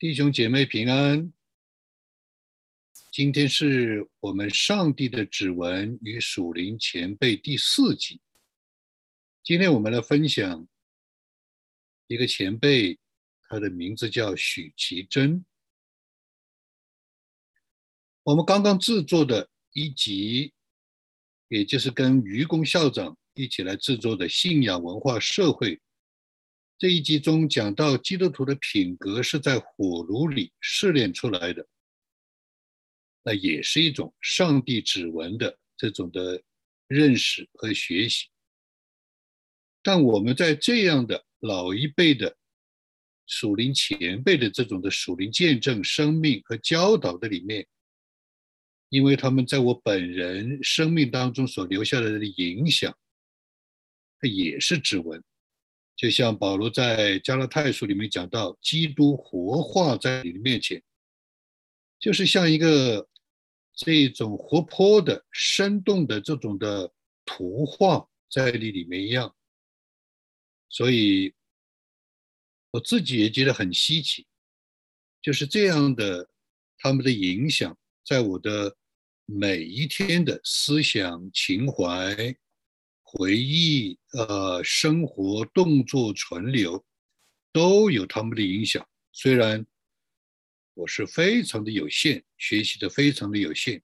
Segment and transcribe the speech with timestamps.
[0.00, 1.30] 弟兄姐妹平安。
[3.12, 8.18] 今天是我们上帝的指纹与属灵前辈第四集。
[9.44, 10.66] 今天我们来分享
[12.06, 12.98] 一个前辈，
[13.42, 15.44] 他的名字叫许其珍。
[18.22, 20.54] 我们刚刚制作的一集，
[21.48, 25.78] 也就是跟愚公校长一起来制作的信仰文化社会。
[26.80, 31.68] 这一集中讲到，基督徒的品格是在火炉里试炼出来的，
[33.22, 36.42] 那也是一种上帝指纹的这种的
[36.86, 38.28] 认识和学习。
[39.82, 42.34] 但我们在这样的老一辈的
[43.26, 47.66] 属灵前辈的这种的属灵见证、生命和教导的里面，
[48.88, 52.96] 因为他们在我本人生命当中所留下来的影响，
[54.18, 55.22] 它也是指纹。
[56.00, 60.82] 就像保罗在加拉太书里面讲到，基督活化在你的面前，
[61.98, 63.06] 就是像一个
[63.74, 66.90] 这种活泼的、生动的这种的
[67.26, 69.36] 图画在你里面一样。
[70.70, 71.34] 所以，
[72.70, 74.26] 我自己也觉得很稀奇，
[75.20, 76.30] 就是这样的
[76.78, 78.74] 他们的影响，在我的
[79.26, 82.34] 每一天的思想情怀。
[83.12, 86.84] 回忆、呃，生活、动作、存留，
[87.52, 88.86] 都有他们的影响。
[89.10, 89.66] 虽然
[90.74, 93.82] 我是非常的有限，学习的非常的有限，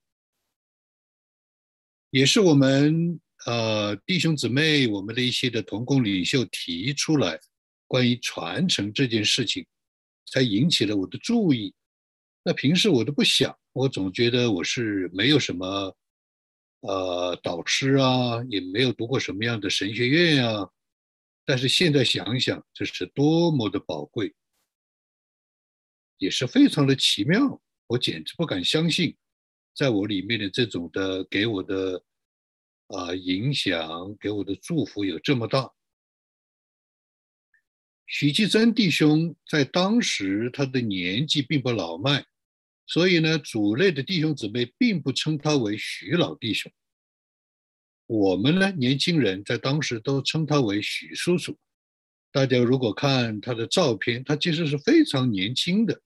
[2.10, 7.40] 也是我们呃弟兄姊妹，我们的一些的同工领袖提出来
[7.88, 9.66] 关于传承这件事情，
[10.30, 11.74] 才引起了我的注意。
[12.44, 15.96] 那平时我都不想，我总觉得我是没有什么。
[16.86, 20.70] 呃，导师啊，也没有读过什么样的神学院呀，
[21.44, 24.34] 但是现在想想，这是多么的宝贵，
[26.18, 29.16] 也是非常的奇妙，我简直不敢相信，
[29.74, 32.04] 在我里面的这种的给我的
[32.86, 35.72] 啊影响，给我的祝福有这么大。
[38.06, 42.24] 许继珍弟兄在当时他的年纪并不老迈。
[42.88, 46.70] 所以呢，主内的弟兄姊妹并不称他为许老弟兄。
[48.06, 51.58] 我们呢，年轻人在当时都称他为许叔叔。
[52.30, 56.00] 大家如果看他的照片，他其实是非常年轻的。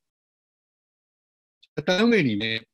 [1.75, 2.67] 在单位里面，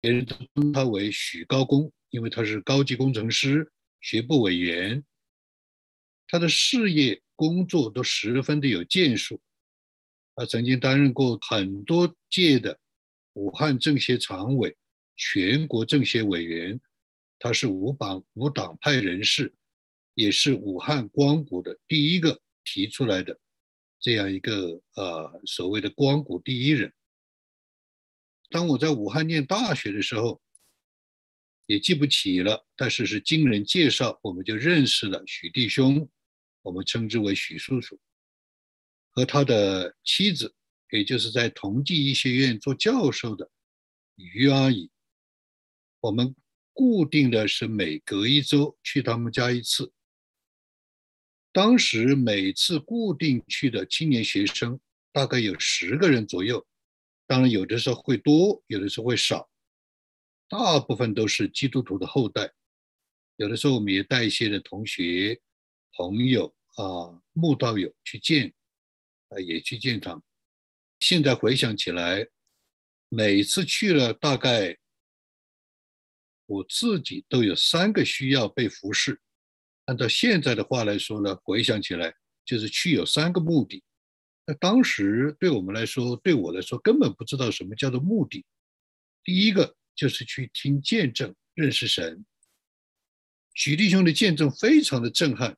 [0.00, 5.04] 别人都称他为许高工，因为他是高级工程师、学部委员。
[6.26, 9.40] 他的事业工作都十分的有建树。
[10.34, 12.78] 他曾经担任过很多届的。
[13.34, 14.76] 武汉政协常委、
[15.16, 16.80] 全国政协委员，
[17.44, 19.52] 他是无党无党派人士，
[20.14, 23.38] 也是武汉光谷的第一个提出来的
[24.00, 26.90] 这样一个呃所谓的光谷第一人。
[28.48, 30.40] 当我在武汉念大学的时候，
[31.66, 36.08] 也记不起了，但是是经人介绍，我们就认识了许弟兄，
[36.62, 38.00] 我们称之为许叔叔，
[39.10, 40.54] 和他的妻子。
[40.90, 43.50] 也就是在同济医学院做教授的
[44.14, 44.90] 于阿姨，
[46.00, 46.34] 我们
[46.74, 49.92] 固定的是每隔一周去他们家一次。
[51.52, 54.80] 当时每次固定去的青年学生
[55.12, 56.66] 大概有十个人左右，
[57.28, 59.48] 当然有的时候会多，有的时候会少，
[60.48, 62.52] 大部分都是基督徒的后代。
[63.36, 65.40] 有的时候我们也带一些的同学、
[65.96, 68.52] 朋友啊、慕道友去见，
[69.28, 70.22] 啊，也去见他们。
[70.98, 72.26] 现在回想起来，
[73.08, 74.76] 每次去了，大概
[76.46, 79.20] 我自己都有三个需要被服侍。
[79.86, 83.82] 按照现在的话来说呢，回想起来就是去有三个目的。
[84.46, 88.44] 那当时对我们来说，对我来说根本不知道什么叫做目的。
[89.22, 92.24] 第一个就是去听见证，认识神。
[93.54, 95.56] 许弟兄的见证非常的震撼，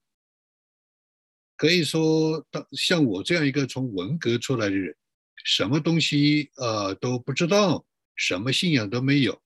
[1.56, 4.96] 可以说，当像我这样一个从文革出来的人。
[5.44, 9.40] 什么东西呃都不知道，什么信仰都没有，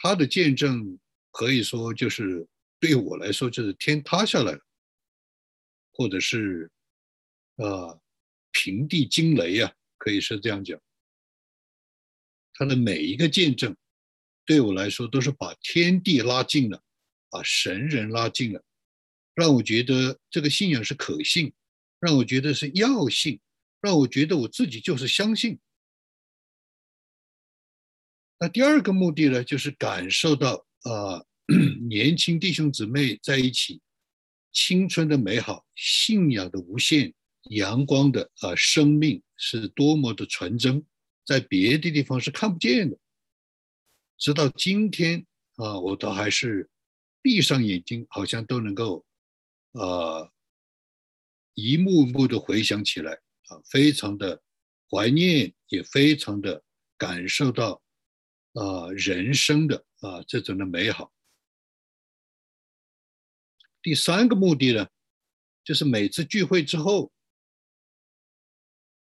[0.00, 0.98] 他的见证
[1.30, 2.46] 可以说就是
[2.80, 4.60] 对我来说就是天塌下来了，
[5.92, 6.70] 或者是
[7.56, 8.00] 呃
[8.52, 10.80] 平地惊雷呀，可以是这样讲。
[12.54, 13.76] 他的每一个见证
[14.44, 16.82] 对我来说都是把天地拉近了，
[17.30, 18.64] 把神人拉近了，
[19.34, 21.52] 让我觉得这个信仰是可信，
[22.00, 23.40] 让我觉得是要信。
[23.80, 25.56] 让我觉得我自己就是相信。
[28.40, 31.24] 那第二个目的呢，就是感受到啊，
[31.88, 33.80] 年轻弟兄姊妹在一起，
[34.52, 37.12] 青春的美好，信仰的无限，
[37.50, 40.84] 阳光的啊生命是多么的纯真，
[41.24, 42.96] 在别的地方是看不见的。
[44.16, 45.26] 直到今天
[45.56, 46.70] 啊，我都还是
[47.20, 49.04] 闭上眼睛，好像都能够
[49.72, 50.30] 啊
[51.54, 53.14] 一幕幕的回想起来
[53.48, 54.40] 啊，非常的
[54.88, 56.62] 怀念，也非常的
[56.96, 57.82] 感受到
[58.54, 61.12] 啊人生的啊这种的美好。
[63.80, 64.88] 第三个目的呢，
[65.64, 67.12] 就是每次聚会之后，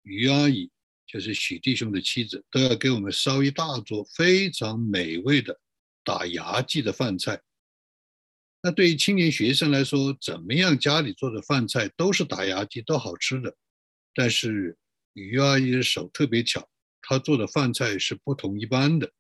[0.04, 0.72] 于阿姨
[1.06, 5.60] 就是许弟兄的妻子，都要给我们烧一大桌非常美味的
[6.04, 7.42] 打牙祭的饭菜。
[8.64, 13.58] 那对于青年学生来说，怎么样家里做的饭菜都是打牙祭，都好吃的。
[14.14, 14.78] 但是
[15.14, 16.70] 于阿姨的手特别巧，
[17.02, 19.12] 她做的饭菜是不同一般的，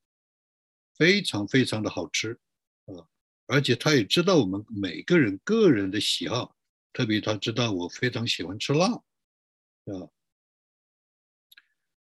[1.01, 2.39] 非常非常的好吃
[2.85, 3.09] 啊。
[3.47, 6.55] 而且他也知道我们每个人个人的喜好，
[6.93, 10.07] 特别他知道我非常喜欢吃辣，啊，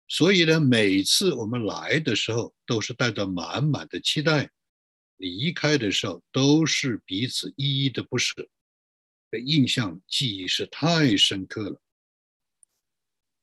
[0.07, 4.49] 所以呢，每次我们来的时候都是带着满满的期待，
[5.17, 8.49] 离开的时候都是彼此依依的不舍，
[9.29, 11.79] 的印象记忆是太深刻了，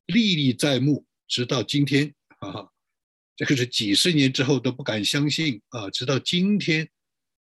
[0.05, 2.69] 历历在目，直到今天哈啊，
[3.39, 6.89] 这个是几十年之后都不敢相信啊，直到今天。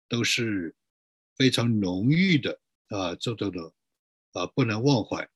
[0.08, 0.72] 都是
[1.34, 2.60] 非常浓郁的
[2.90, 3.72] 啊，这种的
[4.34, 5.28] 啊不能忘怀。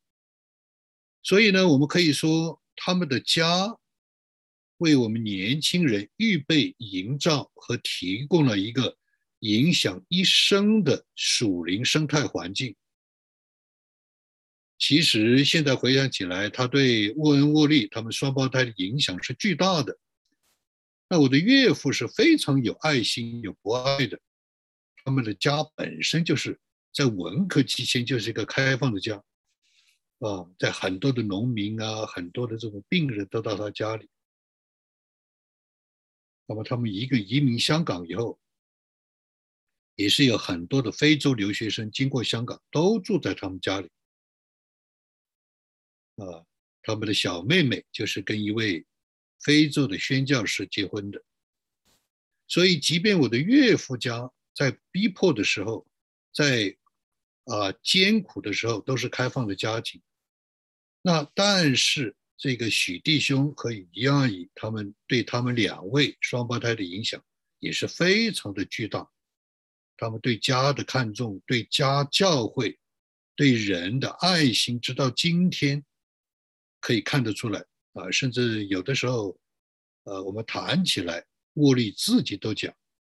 [1.25, 3.77] 所以呢，我们可以说，他们的家
[4.77, 8.97] 为我们年轻人预备、营造和提供了一个
[9.41, 12.77] 影响一生的属灵生态环境。
[14.79, 19.99] 其实现在回想起来，他对沃恩、沃利他们双胞胎的影响是巨大的。
[21.13, 24.21] 那我的岳父是非常有爱心、有博爱的。
[25.03, 26.61] 他们的家本身就是
[26.93, 29.17] 在文革期间就是一个开放的家，
[30.21, 34.09] 啊，在很多的农民啊，很多的这种病人都到他家里。
[36.47, 38.39] 那么他们一个移民香港以后，
[39.97, 43.91] 也是有很多的非洲留学生经过香港都住在他们家里。
[46.17, 46.47] 啊，
[46.83, 48.87] 他们的小妹妹就是跟一位
[49.41, 51.23] 非洲的宣教师结婚的，
[52.47, 54.31] 所以即便我的岳父家。
[54.53, 55.87] 在逼迫的时候，
[56.35, 56.77] 在
[57.45, 60.03] 啊艰苦的时候，都是开放的家庭。
[61.01, 67.25] 那但是这个许弟兄和于阿姨，他们对他们两位双胞胎的影响
[67.61, 69.09] 也是非常的巨大。
[69.97, 72.79] 他们对家的看重，对家教会，
[73.37, 75.83] 对人的爱心，直到今天
[76.81, 78.11] 可以看得出来啊。
[78.11, 79.39] 甚至有的时候，
[80.05, 82.75] 呃，我们谈起来，沃利自己都讲。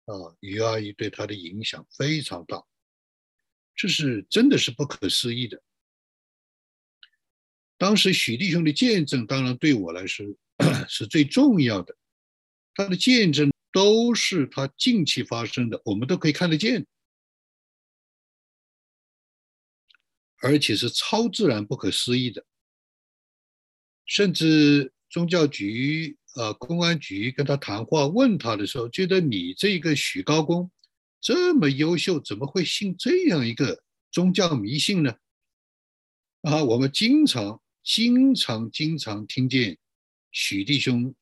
[0.06, 2.62] 啊，于阿姨对他的影响非常大，
[3.76, 5.62] 这是真的是不可思议的。
[7.78, 10.26] 当时许弟兄的见证，当然对我来说
[10.90, 11.96] 是最重要的。
[12.74, 16.86] 他的见证都是他近期发生的，我们都可以看得见，
[20.42, 22.44] 而且是超自然、不可思议的，
[24.12, 26.18] 甚至宗教局。
[26.38, 30.72] 呃，公安局跟他谈话，问他的时候，觉得你这个许高公
[31.20, 35.14] 这么优秀，怎么会信这样一个宗教迷信呢？
[36.44, 39.78] 啊，我们经常、经常、经常听见
[40.32, 41.14] 许弟兄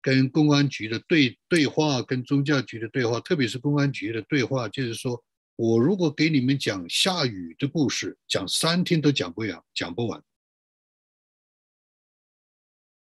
[0.00, 5.22] 跟公安局的对对话，跟宗教局的对话，特别是公安局的对话，就是说
[5.54, 10.24] 我如果给你们讲下雨的故事，讲三天都讲不完，讲不完。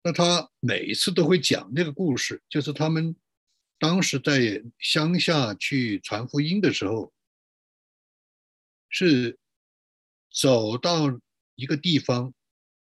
[0.06, 3.16] 那他每一次都会讲那个故事，就是他们
[3.76, 7.12] 当时在乡下去传福音的时候，
[8.88, 9.36] 是
[10.30, 11.06] 走到
[11.56, 12.32] 一个地方，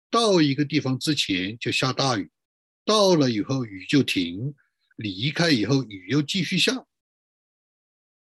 [0.10, 2.30] 到一个地方之前就下大雨，
[2.84, 4.54] 到了以后雨就停，
[4.98, 6.74] 离开以后雨又继续下。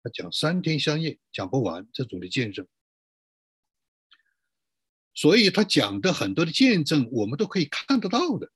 [0.01, 2.67] 他讲三天三夜讲不完这种的见证，
[5.13, 8.51] 所以他讲的很多的见证，我们都可以看得到的。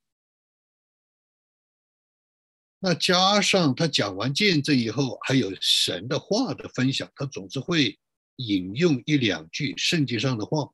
[2.85, 7.97] 那加上他讲完见证以后，还有神的话的分享，他总是会
[8.35, 10.69] 引用一两句圣经上的话，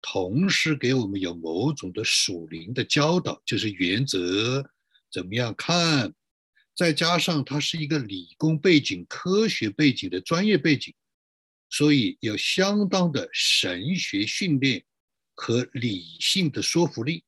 [0.00, 4.64] 同时给我们有某种的属灵的教导，就是原则
[5.12, 6.14] 怎么样看。
[6.74, 10.94] 再加上他是一个理工背景、科学背景的专业背景，
[11.68, 14.82] 所以有相当的神学训练
[15.34, 17.22] 和理性的说服力，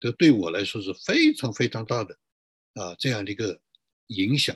[0.00, 2.16] 这对我来说是非常非常大的。
[2.76, 3.60] 啊，这样的一个
[4.06, 4.54] 影响，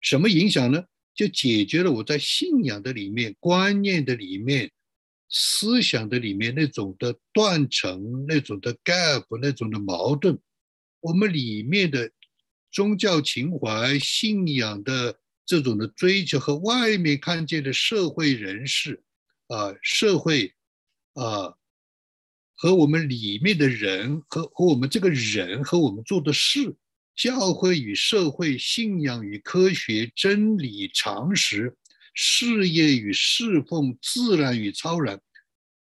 [0.00, 0.84] 什么影响呢？
[1.14, 4.70] 就解决了我在信仰的里面、观念的里面
[5.30, 10.38] 思想的里面那种的断层、那种的 gap、那种的矛盾，
[11.00, 12.10] 我们里面的
[12.70, 19.02] 宗教情怀、信仰的这种的追求和外面看见的社会人士
[19.46, 20.52] 啊，社会
[21.14, 21.56] 啊，
[22.54, 26.76] 和我们里面的人和和我们这个人和我们做的事。
[27.16, 31.74] 教会与社会、信仰与科学、真理常识、
[32.12, 35.20] 事业与侍奉、自然与超然，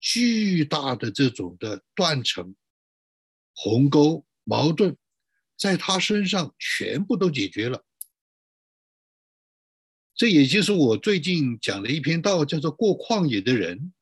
[0.01, 2.53] 巨大的这种的断层、
[3.53, 4.97] 鸿沟、矛盾，
[5.57, 7.85] 在他身上全部都解决了。
[10.13, 13.93] 这也就是我最近讲的一篇道，叫做“过旷野的人”，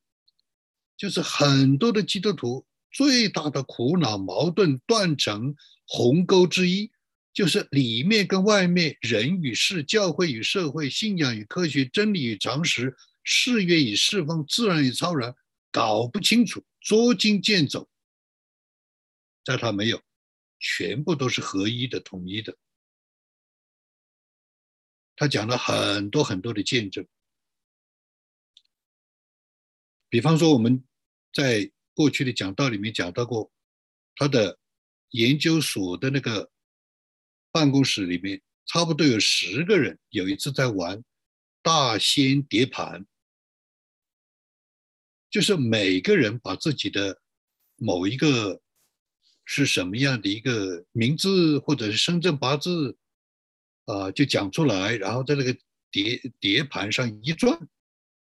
[0.98, 5.56] 就是很多的基督徒最大的苦恼、矛盾、断层、
[5.86, 6.92] 鸿沟之一。
[7.32, 15.34] 就是里面跟外面，人与事，教会与社会，信仰与科学，真理与常识，事业与侍奉，自然与超然，
[15.72, 17.88] 搞不清楚，捉襟见肘。
[19.46, 20.02] 在他没有，
[20.60, 22.58] 全部都是合一的、统一的。
[25.16, 27.08] 他讲了很多很多的见证，
[30.10, 30.84] 比方说我们
[31.32, 33.52] 在过去的讲道里面讲到过，
[34.16, 34.60] 他的
[35.12, 36.52] 研究所的那个。
[37.52, 41.04] 办公室里面差不多有十个人，有一次在玩
[41.62, 43.06] 大仙叠盘，
[45.30, 47.22] 就是每个人把自己的
[47.76, 48.62] 某一个
[49.46, 52.98] 是什么样的一个名字或者是生辰八字
[53.86, 55.58] 啊，就讲出来，然后在那个
[55.92, 57.68] 叠叠盘上一转，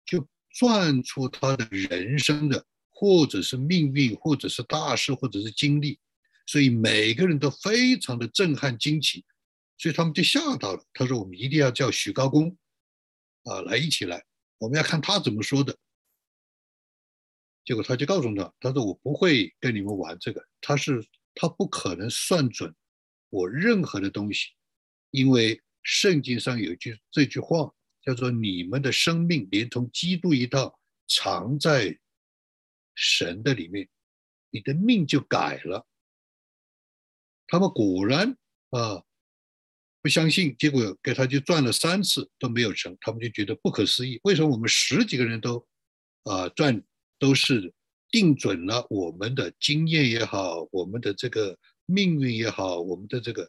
[0.06, 5.98] 就转出他的人生的或者是命运，或者是大事，或者是经历。
[6.50, 9.24] 所以每个人都非常的震撼惊奇，
[9.78, 10.84] 所以他们就吓到了。
[10.92, 12.58] 他说：“我们一定要叫许高公，
[13.44, 14.24] 啊，来一起来，
[14.58, 15.78] 我们要看他怎么说的。”
[17.64, 22.74] 结果他就告诉他：“他说我不会跟你们玩这个，他是他不可能算准
[23.28, 24.48] 我任何的东西，
[25.12, 31.96] 因为圣经上有句这句话叫做‘你们的生命连同基督一道藏在
[32.96, 33.88] 神的里面，
[34.50, 35.86] 你的命就改了。’”
[37.50, 38.30] 他们果然
[38.70, 39.02] 啊
[40.00, 44.20] 不相信，结果给他就转了三次都没有成，他们就觉得不可思议。
[44.22, 45.66] 为什么我们十几个人都
[46.22, 46.80] 啊转
[47.18, 47.74] 都是
[48.08, 53.42] 定准了我们的经验也好，我们的这个命运也好，我们的这个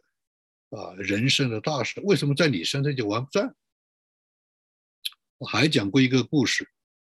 [0.70, 3.54] 啊人生的大事，为什么在你身上就玩不转？
[5.38, 6.68] 我还讲过一个故事，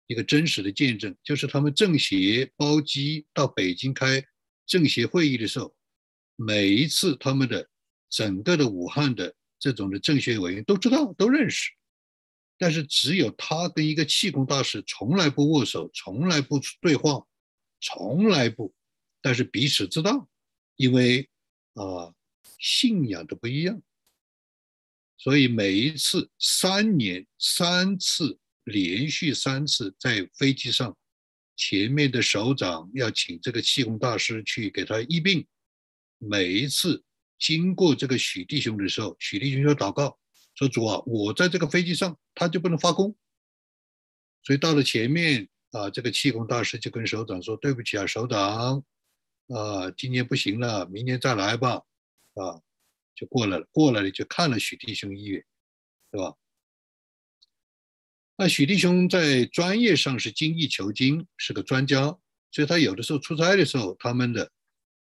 [0.07, 4.23] 一个真实的见证，就是他们政协包机到北京开
[4.67, 5.73] 政协会议的时候。
[6.43, 7.69] 每一次他们的
[8.09, 11.69] 整个的武汉的这种的政协委员都知道都认识，
[12.57, 17.23] 但是只有他跟一个气功大师从来不握手，从来不对话，
[17.79, 18.73] 从来不，
[19.21, 20.27] 但是彼此知道，
[20.77, 21.29] 因为
[21.75, 22.11] 啊
[22.57, 23.79] 信仰的不一样，
[25.17, 30.97] 所以每一次三年三次连续三次在飞机上，
[31.55, 35.45] 前面的首长要请这个气功大师去给他医病。
[36.23, 37.03] 每一次
[37.39, 40.19] 经过这个许弟兄的时候，许弟兄就祷告
[40.53, 43.15] 说：“主啊，我在这个飞机上，他就不能发功。”
[44.45, 48.83] 所以到了前面啊，这个气功大师就跟首长说：“对不起啊，首长，
[49.47, 51.81] 啊，今年不行了，明年再来吧。”
[52.37, 52.61] 啊，
[53.15, 55.43] 就过来了，过来了就看了许弟兄一眼，
[56.11, 56.35] 对吧？
[58.37, 62.19] 那许弟兄在专业上是精益求精，是个专家，
[62.51, 64.51] 所以他有的时候出差的时候，他们的。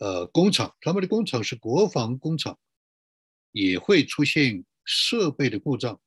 [0.03, 2.59] 呃，工厂他们的工厂是国防工厂，
[3.53, 6.01] 也会出现设备的故障，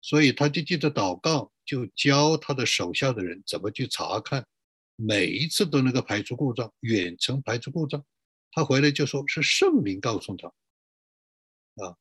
[0.00, 4.46] 所以他就记着祷告，就教他的手下的人怎么去查看，
[4.94, 8.04] 每一次都能够排除故障，远程排除故障。
[8.52, 10.46] 他回来就说是圣灵告诉他，
[11.84, 11.96] 啊，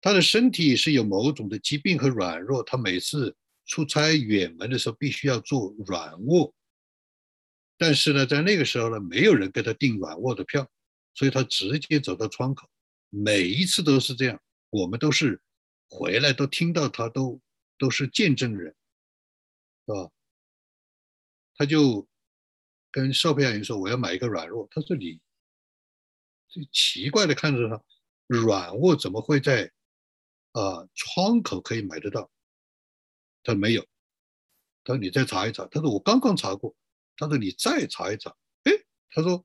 [0.00, 6.54] 他的身体是有某种的疾病和软弱，他每次出差远门的时候必须要做软卧。
[7.78, 10.66] 但是呢，在那个时候呢，没有人给他订软卧的票，
[11.14, 12.66] 所以他直接走到窗口，
[13.10, 14.40] 每一次都是这样。
[14.70, 15.40] 我们都是
[15.88, 17.40] 回来都听到他都
[17.78, 18.74] 都是见证人，
[19.86, 20.10] 是吧？
[21.56, 22.08] 他就
[22.90, 25.20] 跟售票员说：“我要买一个软卧。”他说：“你
[26.48, 27.82] 就奇怪的看着他，
[28.26, 29.70] 软卧怎么会在
[30.52, 32.30] 啊窗口可以买得到？”
[33.44, 33.82] 他说：“没有。”
[34.82, 36.74] 他说：“你再查一查。”他说：“我刚刚查过。”
[37.16, 38.72] 他说：“你再查一查。”哎，
[39.10, 39.44] 他说：“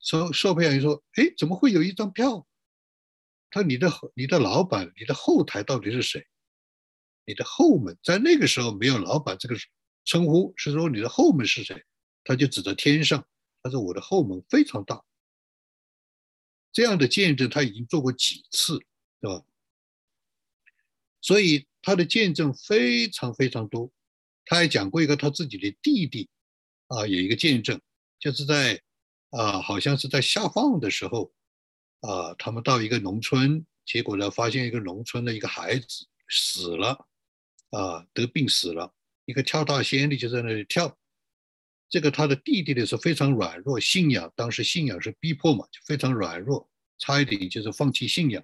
[0.00, 2.46] 售售票员说，哎，怎么会有一张票？”
[3.50, 6.26] 他说：“你的你的老板，你的后台到底是谁？
[7.24, 9.56] 你的后门在那个时候没有老板这个
[10.04, 11.84] 称呼，是说你的后门是谁？
[12.22, 13.26] 他就指着天上，
[13.62, 15.02] 他说我的后门非常大。
[16.72, 18.78] 这样的见证他已经做过几次，
[19.20, 19.44] 对吧？
[21.20, 23.90] 所以他的见证非常非常多。
[24.44, 26.28] 他还讲过一个他自己的弟弟，
[26.88, 27.80] 啊，有一个见证，
[28.18, 28.80] 就是在
[29.30, 31.32] 啊，好像是在下放的时候，
[32.00, 37.06] 啊，他们到一个农村，结果呢，发现一个农村的一个孩子死了，
[37.70, 38.92] 啊，得病死了，
[39.24, 40.96] 一个跳大仙的就在那里跳。
[41.88, 48.42] 这个他的弟弟呢是非常软弱，信仰当时信仰是逼迫嘛，就非常软弱，差一点就是放弃信仰。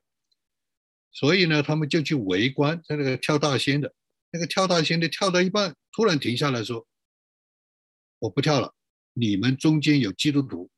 [1.10, 3.92] 所以呢，他们就去围观在那个跳大仙的，
[4.30, 6.86] 那个跳大仙的跳到一半，突然停下来说
[8.22, 8.72] ：“我不跳了，
[9.12, 10.70] 你们中间有基督徒。”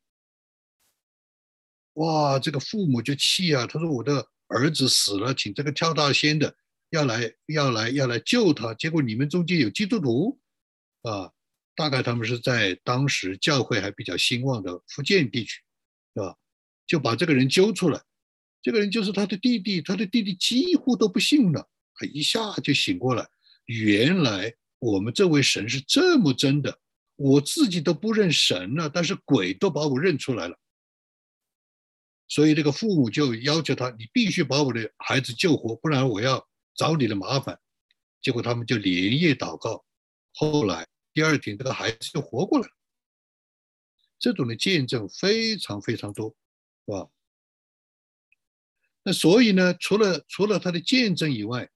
[1.93, 6.55] 哇，这个父母就气啊，他说：“我的儿子死了，请这个跳大仙的
[6.89, 10.39] 要来要来要来救他，结果你们中间有基督徒
[11.03, 11.31] 啊。”
[11.77, 15.61] 大概他们是在当时教会还比较兴旺的福建地区，
[16.13, 16.33] 对吧？
[16.87, 18.01] 就把这个人揪出来，
[18.61, 23.27] 这个人就是他的弟弟，他的弟弟几乎都不信了，他一下就醒过来，
[23.65, 26.79] 原来我们这位神是这么真的，
[27.15, 30.57] 我自己都不认神了，但是鬼都把我认出来了，
[32.27, 37.59] 所以这个父母就要求他，你必须把我的孩子救活，不然我要找你的麻烦。
[38.21, 39.85] 结果他们就连夜祷告，
[40.33, 40.87] 后来。
[41.13, 42.73] 第二天，这个孩子就活过来了。
[44.19, 46.35] 这种的见证非常非常多，
[46.85, 47.09] 是吧？
[49.01, 51.69] 那所以呢，除了除了他的见证以外，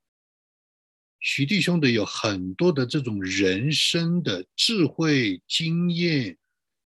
[1.19, 6.37] 徐弟兄的有很多的这种人生的智慧、经验、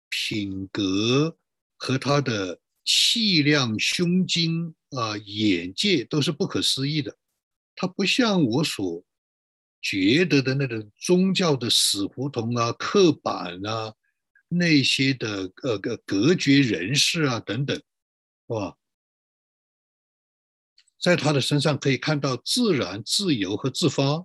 [0.09, 1.37] 品格
[1.77, 7.17] 和他的气量、胸襟啊、眼界都是不可思议的。
[7.75, 9.05] 他不像我所。
[9.85, 13.93] 觉得的那种宗教的死胡同啊、刻板啊，
[14.47, 17.83] 那些的呃个隔绝人士啊等等，是
[18.47, 18.77] 吧？
[21.03, 24.25] 在他的身上可以看到自然、自由和自发，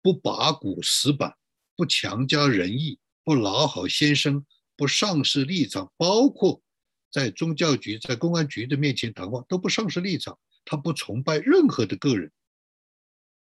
[0.00, 1.36] 不拔骨死板，
[1.74, 6.62] 不强加仁义，不老好先生，不丧失立场，包括
[7.10, 12.30] 在宗教局、在公安局的面前谈话都不丧失立场，他不崇拜任何的个人，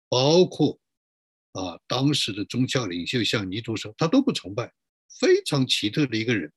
[0.09, 0.79] 包括。
[1.53, 4.73] 啊，当时的宗教领袖像尼徒生，他都不崇拜，
[5.21, 6.51] 非常奇特的一个人。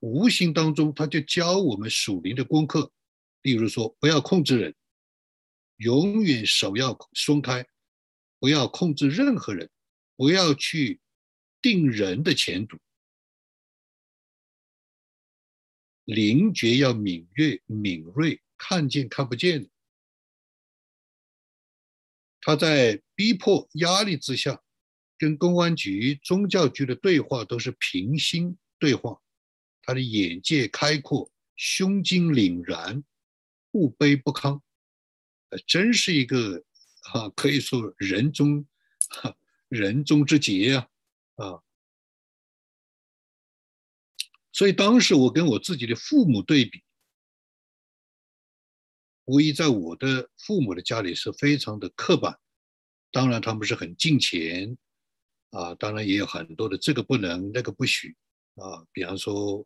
[0.00, 2.92] 无形当中，他就教我们属灵的功课，
[3.40, 4.74] 例如说，不要控制人，
[5.80, 7.66] 永远手要松开，
[8.38, 9.70] 不要控制任何人，
[10.14, 11.00] 不要去
[11.62, 12.76] 定人的前途，
[16.04, 19.70] 灵觉要敏锐、敏锐，看见看不见的。
[22.42, 24.62] 他在逼迫、压力之下，
[25.16, 29.18] 跟公安局、宗教局的对话都是平心对话。
[29.80, 33.02] 他的眼界开阔，胸襟凛然，
[33.70, 34.60] 不卑不亢，
[35.66, 36.64] 真是一个
[37.12, 38.66] 啊，可以说人中
[39.08, 39.36] 哈
[39.68, 40.88] 人中之杰啊
[41.36, 41.62] 啊！
[44.52, 46.82] 所以当时我跟我自己的父母对比。
[49.24, 52.38] 无疑，在我的父母的家里是非常的刻板，
[53.12, 54.76] 当然他们是很敬钱，
[55.50, 58.16] 啊，当然也有很多的这个不能那个不许，
[58.56, 59.64] 啊，比方说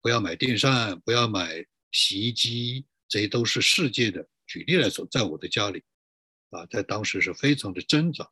[0.00, 4.28] 不要买电扇，不要买洗衣机，这些都是世界的。
[4.54, 5.82] 举例来说，在我的家里，
[6.50, 8.30] 啊，在当时是非常的挣扎。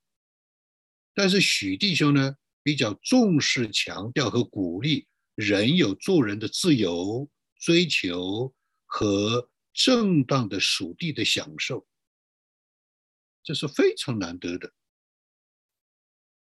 [1.15, 8.55] 但是许弟兄呢，比较重视、强调和鼓励人有做人的自由追求
[8.87, 9.49] 和。
[9.75, 11.87] 正当的属地的享受，
[13.43, 14.71] 这是非常难得的。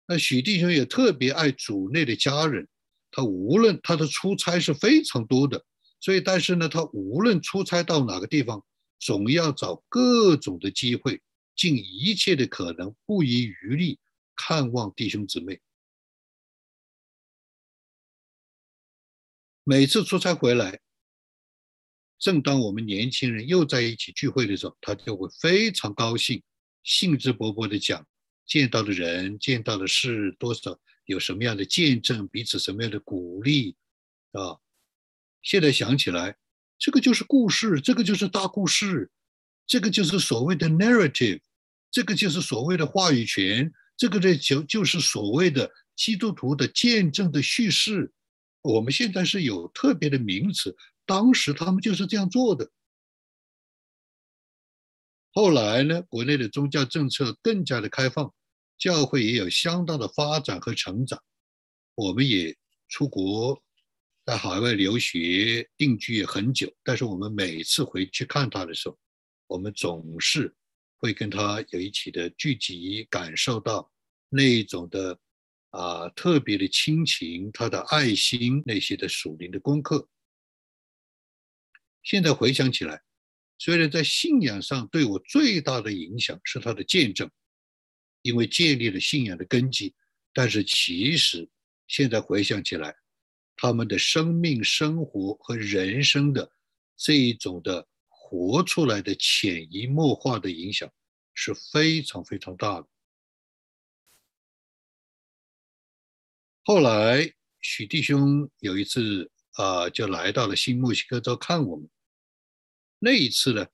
[0.05, 2.69] 那许弟兄也特别爱主内的家人，
[3.11, 5.65] 他无论他的出差是非常多的，
[5.99, 8.65] 所以但是呢，他无论出差到哪个地方，
[8.99, 11.21] 总要找各种的机会，
[11.55, 13.99] 尽一切的可能，不遗余力
[14.35, 15.59] 看望弟兄姊妹。
[19.63, 20.81] 每次出差回来。
[22.17, 26.43] 正当我们年轻人又在一起聚会的时候，他就会非常高兴，
[26.83, 28.05] 兴致勃勃地讲
[28.45, 33.77] 见到的人、见到的事多少，有什么样的见证，彼此什么样的鼓励，
[34.33, 34.59] 啊！
[35.41, 36.35] 现在想起来，
[36.79, 39.11] 这个就是故事，这个就是大故事，
[39.67, 41.41] 这个就是所谓的 narrative，
[41.91, 48.13] 这个就是所谓的话语权，这个呢就就是所谓的基督徒的见证的叙事。
[48.61, 50.75] 我们现在是有特别的名词。
[51.05, 52.71] 当时他们就是这样做的。
[55.31, 58.33] 后来呢，国内的宗教政策更加的开放，
[58.77, 61.21] 教会也有相当的发展和成长。
[61.95, 62.55] 我们也
[62.87, 63.61] 出国，
[64.29, 68.95] 在海外留学定居很久，但是我们每次回去看他的时候，
[69.47, 70.55] 我们总是
[70.97, 73.91] 会跟他有一起的聚集，感受到
[74.29, 75.19] 那一种的
[75.71, 80.07] 啊特别的亲情，他的爱心，那些的属灵的功课。
[82.03, 83.01] 现在回想起来，
[83.57, 87.27] 虽然在信仰上对我最大的影响是他的见证，
[88.21, 89.95] 因为建立了信仰的根基，
[90.33, 91.49] 但是其实
[91.87, 92.95] 现在回想起来，
[93.61, 96.49] 他们的生命、生活和人生的
[96.95, 100.89] 这一种的活出来的潜移默化的影响
[101.33, 102.87] 是非常非常大的。
[106.63, 111.89] 后来许弟兄有一次啊，就来到了新墨西哥州看我们。
[112.99, 113.67] 那一次呢，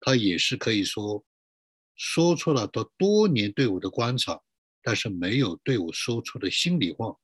[0.00, 1.24] 他也是可以说
[1.94, 4.42] 说出了他多年对我的观察，
[4.82, 7.16] 但是没有对我说出的心里话，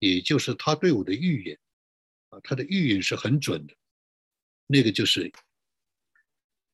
[0.00, 1.56] 也就是他对我的预言
[2.30, 3.74] 啊，他的预言是很准的。
[4.66, 5.32] 那个就是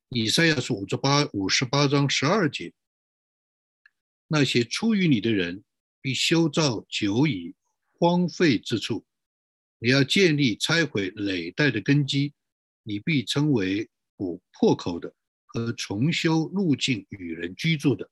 [0.09, 2.73] 以赛亚书五十八五十八章十二节，
[4.27, 5.63] 那些出于你的人
[6.01, 7.55] 必修造久已
[7.99, 9.05] 荒废之处，
[9.79, 12.33] 你要建立拆毁累代的根基。
[12.89, 15.13] 你必称为补破口的
[15.47, 18.09] 和重修路径与人居住的。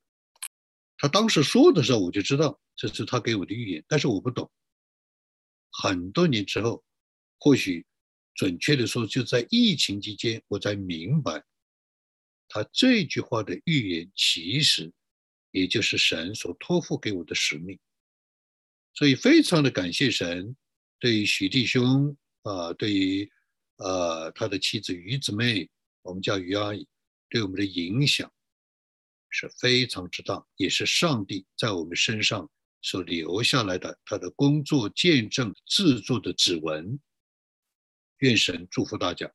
[0.98, 4.50] 他当时说的时候，我就知道这是他给我的预言，但是我不懂。
[5.82, 6.84] 很多年之后，
[7.38, 7.84] 或许
[8.34, 11.44] 准确的说，就在疫情期间，我才明白，
[12.48, 14.92] 他这句话的预言其实
[15.50, 17.78] 也就是神所托付给我的使命。
[18.94, 20.56] 所以，非常的感谢神，
[21.00, 23.30] 对于许弟兄啊，对于。
[23.78, 25.68] 呃，他的妻子于姊妹，
[26.02, 26.86] 我们叫于阿姨，
[27.28, 28.32] 对我们的影响
[29.28, 32.48] 是非常之大，也是上帝在我们身上
[32.84, 37.00] 所留下来的他的工作见证制作的指纹。
[38.18, 39.32] 愿神祝福大家。